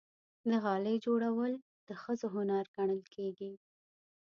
د 0.49 0.51
غالۍ 0.63 0.95
جوړول 1.05 1.51
د 1.87 1.89
ښځو 2.01 2.27
هنر 2.35 2.65
ګڼل 2.75 3.01
کېږي. 3.15 3.51